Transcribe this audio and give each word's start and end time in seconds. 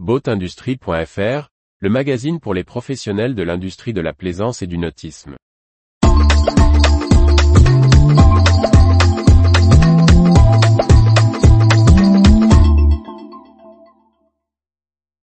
Boatindustrie.fr, 0.00 1.50
le 1.78 1.88
magazine 1.88 2.40
pour 2.40 2.52
les 2.52 2.64
professionnels 2.64 3.36
de 3.36 3.44
l'industrie 3.44 3.92
de 3.92 4.00
la 4.00 4.12
plaisance 4.12 4.60
et 4.60 4.66
du 4.66 4.76
nautisme. 4.76 5.36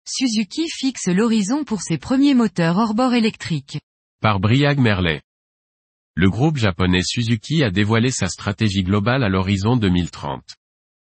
Suzuki 0.06 0.70
fixe 0.70 1.08
l'horizon 1.08 1.64
pour 1.64 1.82
ses 1.82 1.98
premiers 1.98 2.36
moteurs 2.36 2.78
hors-bord 2.78 3.16
électriques. 3.16 3.80
Par 4.22 4.40
Briag 4.40 4.78
Merlet. 4.78 5.24
Le 6.14 6.30
groupe 6.30 6.58
japonais 6.58 7.02
Suzuki 7.02 7.64
a 7.64 7.72
dévoilé 7.72 8.12
sa 8.12 8.28
stratégie 8.28 8.84
globale 8.84 9.24
à 9.24 9.30
l'horizon 9.30 9.78
2030. 9.78 10.59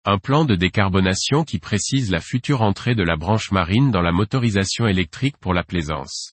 Un 0.03 0.17
plan 0.17 0.45
de 0.45 0.55
décarbonation 0.55 1.43
qui 1.43 1.59
précise 1.59 2.09
la 2.09 2.21
future 2.21 2.63
entrée 2.63 2.95
de 2.95 3.03
la 3.03 3.17
branche 3.17 3.51
marine 3.51 3.91
dans 3.91 4.01
la 4.01 4.11
motorisation 4.11 4.87
électrique 4.87 5.37
pour 5.37 5.53
la 5.53 5.63
plaisance. 5.63 6.31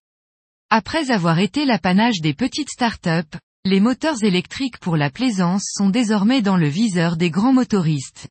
Après 0.70 1.10
avoir 1.10 1.38
été 1.38 1.66
l'apanage 1.66 2.22
des 2.22 2.32
petites 2.32 2.70
startups, 2.70 3.36
les 3.66 3.80
moteurs 3.80 4.24
électriques 4.24 4.78
pour 4.78 4.96
la 4.96 5.10
plaisance 5.10 5.64
sont 5.74 5.90
désormais 5.90 6.40
dans 6.40 6.56
le 6.56 6.66
viseur 6.66 7.18
des 7.18 7.28
grands 7.28 7.52
motoristes. 7.52 8.28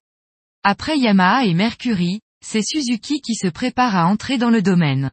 Après 0.63 0.98
Yamaha 0.98 1.46
et 1.46 1.54
Mercury, 1.54 2.20
c'est 2.44 2.66
Suzuki 2.66 3.22
qui 3.22 3.35
se 3.35 3.48
prépare 3.48 3.96
à 3.96 4.08
entrer 4.08 4.40
dans 4.40 4.49
le 4.49 4.63
domaine. 4.63 5.12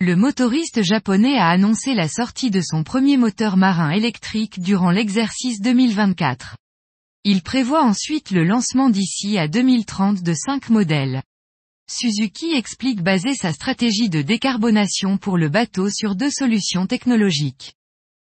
Le 0.00 0.16
motoriste 0.16 0.82
japonais 0.82 1.38
a 1.38 1.48
annoncé 1.48 1.94
la 1.94 2.08
sortie 2.08 2.50
de 2.50 2.60
son 2.60 2.82
premier 2.82 3.16
moteur 3.16 3.56
marin 3.56 3.90
électrique 3.90 4.58
durant 4.58 4.90
l'exercice 4.90 5.60
2024. 5.60 6.56
Il 7.24 7.42
prévoit 7.42 7.84
ensuite 7.84 8.32
le 8.32 8.42
lancement 8.42 8.90
d'ici 8.90 9.38
à 9.38 9.46
2030 9.46 10.24
de 10.24 10.34
cinq 10.34 10.70
modèles. 10.70 11.22
Suzuki 11.88 12.52
explique 12.52 13.00
baser 13.00 13.34
sa 13.34 13.52
stratégie 13.52 14.08
de 14.08 14.22
décarbonation 14.22 15.18
pour 15.18 15.38
le 15.38 15.48
bateau 15.48 15.88
sur 15.88 16.16
deux 16.16 16.30
solutions 16.30 16.88
technologiques. 16.88 17.74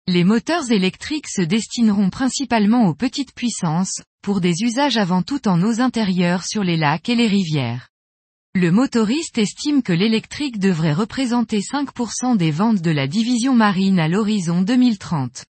Les 0.07 0.25
moteurs 0.25 0.71
électriques 0.71 1.29
se 1.29 1.41
destineront 1.41 2.09
principalement 2.09 2.87
aux 2.87 2.93
petites 2.93 3.33
puissances, 3.33 4.01
pour 4.21 4.41
des 4.41 4.61
usages 4.61 4.97
avant 4.97 5.21
tout 5.21 5.47
en 5.47 5.61
eaux 5.63 5.79
intérieures 5.79 6.43
sur 6.43 6.65
les 6.65 6.75
lacs 6.75 7.07
et 7.07 7.15
les 7.15 7.27
rivières. 7.27 7.87
Le 8.55 8.71
motoriste 8.71 9.37
estime 9.37 9.83
que 9.83 9.93
l'électrique 9.93 10.59
devrait 10.59 10.91
représenter 10.91 11.59
5% 11.59 12.35
des 12.35 12.51
ventes 12.51 12.81
de 12.81 12.91
la 12.91 13.07
division 13.07 13.53
marine 13.53 13.99
à 13.99 14.09
l'horizon 14.09 14.63
2030. 14.63 15.45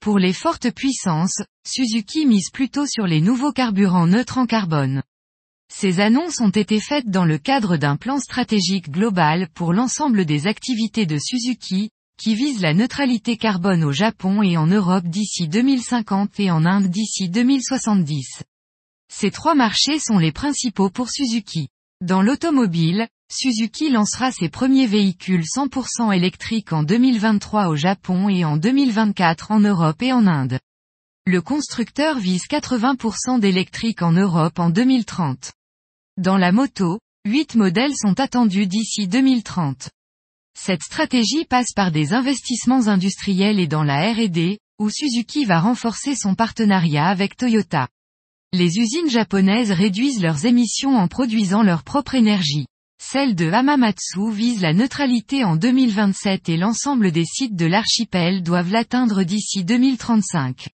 Pour 0.00 0.20
les 0.20 0.32
fortes 0.32 0.70
puissances, 0.70 1.42
Suzuki 1.66 2.24
mise 2.24 2.50
plutôt 2.50 2.86
sur 2.86 3.06
les 3.06 3.20
nouveaux 3.20 3.52
carburants 3.52 4.06
neutres 4.06 4.38
en 4.38 4.46
carbone. 4.46 5.02
Ces 5.72 6.00
annonces 6.00 6.40
ont 6.40 6.50
été 6.50 6.80
faites 6.80 7.10
dans 7.10 7.24
le 7.24 7.36
cadre 7.36 7.76
d'un 7.76 7.96
plan 7.96 8.18
stratégique 8.18 8.90
global 8.90 9.48
pour 9.54 9.72
l'ensemble 9.72 10.24
des 10.24 10.46
activités 10.46 11.04
de 11.04 11.18
Suzuki, 11.18 11.90
qui 12.16 12.34
vise 12.34 12.60
la 12.60 12.74
neutralité 12.74 13.36
carbone 13.36 13.84
au 13.84 13.92
Japon 13.92 14.42
et 14.42 14.56
en 14.56 14.66
Europe 14.66 15.06
d'ici 15.06 15.48
2050 15.48 16.40
et 16.40 16.50
en 16.50 16.64
Inde 16.64 16.86
d'ici 16.86 17.28
2070. 17.28 18.44
Ces 19.12 19.30
trois 19.30 19.54
marchés 19.54 19.98
sont 19.98 20.18
les 20.18 20.32
principaux 20.32 20.90
pour 20.90 21.10
Suzuki. 21.10 21.68
Dans 22.00 22.22
l'automobile, 22.22 23.08
Suzuki 23.30 23.90
lancera 23.90 24.32
ses 24.32 24.48
premiers 24.48 24.86
véhicules 24.86 25.44
100% 25.44 26.16
électriques 26.16 26.72
en 26.72 26.82
2023 26.82 27.68
au 27.68 27.76
Japon 27.76 28.30
et 28.30 28.46
en 28.46 28.56
2024 28.56 29.50
en 29.50 29.60
Europe 29.60 30.00
et 30.00 30.14
en 30.14 30.26
Inde. 30.26 30.58
Le 31.26 31.42
constructeur 31.42 32.18
vise 32.18 32.46
80% 32.46 33.38
d'électrique 33.38 34.00
en 34.00 34.12
Europe 34.12 34.58
en 34.58 34.70
2030. 34.70 35.52
Dans 36.16 36.38
la 36.38 36.52
moto, 36.52 37.00
8 37.26 37.56
modèles 37.56 37.94
sont 37.94 38.18
attendus 38.18 38.66
d'ici 38.66 39.08
2030. 39.08 39.90
Cette 40.58 40.82
stratégie 40.82 41.44
passe 41.44 41.74
par 41.76 41.92
des 41.92 42.14
investissements 42.14 42.88
industriels 42.88 43.60
et 43.60 43.66
dans 43.66 43.84
la 43.84 44.10
R&D, 44.10 44.58
où 44.78 44.88
Suzuki 44.88 45.44
va 45.44 45.60
renforcer 45.60 46.14
son 46.16 46.34
partenariat 46.34 47.08
avec 47.08 47.36
Toyota. 47.36 47.88
Les 48.54 48.78
usines 48.78 49.10
japonaises 49.10 49.70
réduisent 49.70 50.22
leurs 50.22 50.46
émissions 50.46 50.96
en 50.96 51.08
produisant 51.08 51.62
leur 51.62 51.82
propre 51.84 52.14
énergie. 52.14 52.66
Celle 53.00 53.34
de 53.34 53.50
Hamamatsu 53.50 54.30
vise 54.30 54.60
la 54.60 54.74
neutralité 54.74 55.42
en 55.42 55.56
2027 55.56 56.48
et 56.50 56.56
l'ensemble 56.56 57.10
des 57.10 57.24
sites 57.24 57.56
de 57.56 57.64
l'archipel 57.64 58.42
doivent 58.42 58.70
l'atteindre 58.70 59.22
d'ici 59.22 59.64
2035. 59.64 60.68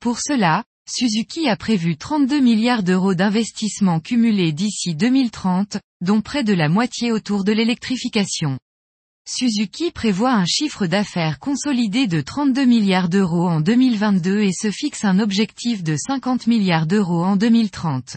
Pour 0.00 0.18
cela, 0.18 0.64
Suzuki 0.88 1.48
a 1.48 1.56
prévu 1.56 1.96
32 1.96 2.40
milliards 2.40 2.82
d'euros 2.82 3.14
d'investissements 3.14 4.00
cumulés 4.00 4.52
d'ici 4.52 4.96
2030, 4.96 5.78
dont 6.00 6.22
près 6.22 6.42
de 6.42 6.54
la 6.54 6.68
moitié 6.68 7.12
autour 7.12 7.44
de 7.44 7.52
l'électrification. 7.52 8.58
Suzuki 9.28 9.92
prévoit 9.92 10.32
un 10.32 10.46
chiffre 10.46 10.86
d'affaires 10.86 11.38
consolidé 11.38 12.08
de 12.08 12.20
32 12.20 12.64
milliards 12.64 13.08
d'euros 13.08 13.48
en 13.48 13.60
2022 13.60 14.40
et 14.40 14.52
se 14.52 14.72
fixe 14.72 15.04
un 15.04 15.20
objectif 15.20 15.84
de 15.84 15.94
50 15.94 16.48
milliards 16.48 16.86
d'euros 16.86 17.22
en 17.22 17.36
2030. 17.36 18.16